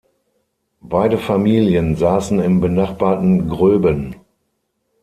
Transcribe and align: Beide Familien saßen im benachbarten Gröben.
Beide 0.81 1.19
Familien 1.19 1.95
saßen 1.95 2.39
im 2.39 2.59
benachbarten 2.59 3.49
Gröben. 3.49 4.15